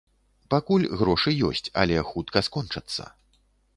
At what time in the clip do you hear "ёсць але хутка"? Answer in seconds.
1.49-2.47